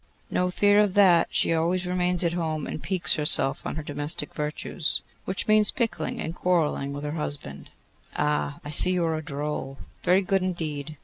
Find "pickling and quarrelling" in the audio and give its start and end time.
5.69-6.91